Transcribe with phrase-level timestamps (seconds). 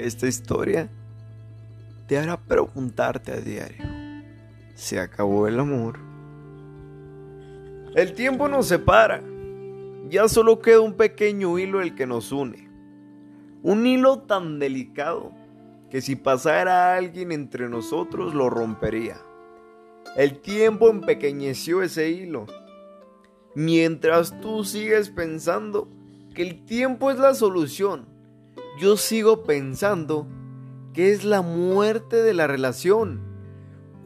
[0.00, 0.88] Esta historia
[2.06, 3.84] te hará preguntarte a diario,
[4.74, 5.98] ¿se acabó el amor?
[7.94, 9.22] El tiempo nos separa,
[10.08, 12.66] ya solo queda un pequeño hilo el que nos une.
[13.62, 15.32] Un hilo tan delicado
[15.90, 19.18] que si pasara alguien entre nosotros lo rompería.
[20.16, 22.46] El tiempo empequeñeció ese hilo.
[23.54, 25.88] Mientras tú sigues pensando
[26.34, 28.06] que el tiempo es la solución,
[28.80, 30.26] yo sigo pensando
[30.94, 33.20] que es la muerte de la relación.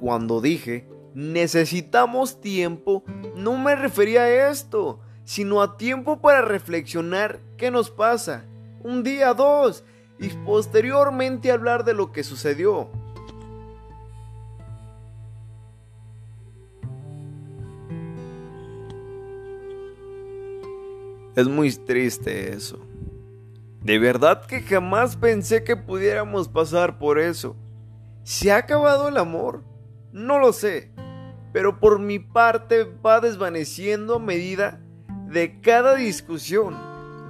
[0.00, 3.04] Cuando dije necesitamos tiempo,
[3.36, 8.44] no me refería a esto, sino a tiempo para reflexionar qué nos pasa.
[8.82, 9.84] Un día, dos,
[10.18, 12.90] y posteriormente hablar de lo que sucedió.
[21.36, 22.78] Es muy triste eso.
[23.84, 27.54] De verdad que jamás pensé que pudiéramos pasar por eso.
[28.22, 29.62] ¿Se ha acabado el amor?
[30.10, 30.90] No lo sé,
[31.52, 34.80] pero por mi parte va desvaneciendo a medida
[35.28, 36.74] de cada discusión,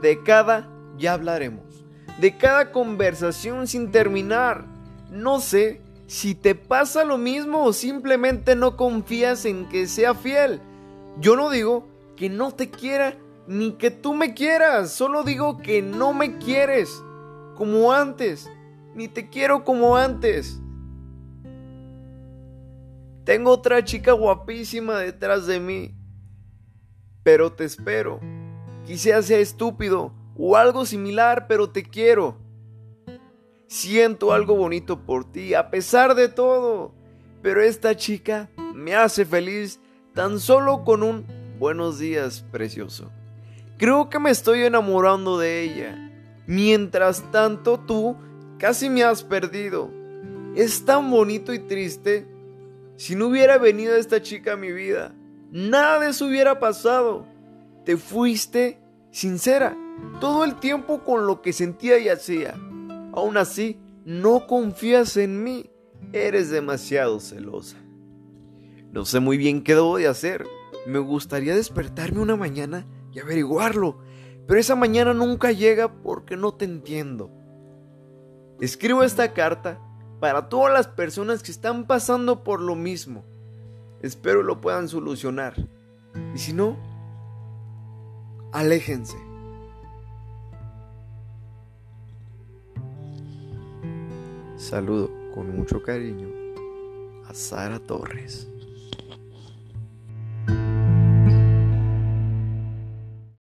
[0.00, 1.84] de cada ya hablaremos,
[2.20, 4.64] de cada conversación sin terminar.
[5.10, 10.60] No sé si te pasa lo mismo o simplemente no confías en que sea fiel.
[11.19, 13.16] Yo no digo que no te quiera
[13.47, 17.03] ni que tú me quieras, solo digo que no me quieres
[17.55, 18.50] como antes,
[18.95, 20.61] ni te quiero como antes.
[23.25, 25.95] Tengo otra chica guapísima detrás de mí,
[27.22, 28.20] pero te espero.
[28.87, 32.37] Quizás sea estúpido o algo similar, pero te quiero.
[33.67, 36.92] Siento algo bonito por ti, a pesar de todo,
[37.42, 39.81] pero esta chica me hace feliz
[40.12, 41.27] tan solo con un
[41.59, 43.10] buenos días, precioso.
[43.78, 46.12] Creo que me estoy enamorando de ella.
[46.46, 48.16] Mientras tanto tú
[48.58, 49.90] casi me has perdido.
[50.54, 52.26] Es tan bonito y triste.
[52.96, 55.14] Si no hubiera venido esta chica a mi vida,
[55.50, 57.26] nada de eso hubiera pasado.
[57.84, 58.78] Te fuiste
[59.10, 59.76] sincera
[60.20, 62.54] todo el tiempo con lo que sentía y hacía.
[63.12, 65.70] Aún así, no confías en mí.
[66.12, 67.76] Eres demasiado celosa.
[68.92, 70.46] No sé muy bien qué debo de hacer.
[70.86, 73.98] Me gustaría despertarme una mañana y averiguarlo.
[74.47, 77.30] Pero esa mañana nunca llega porque no te entiendo.
[78.60, 79.80] Escribo esta carta
[80.20, 83.24] para todas las personas que están pasando por lo mismo.
[84.03, 85.54] Espero lo puedan solucionar.
[86.34, 86.76] Y si no,
[88.53, 89.16] aléjense.
[94.56, 96.28] Saludo con mucho cariño
[97.28, 98.48] a Sara Torres.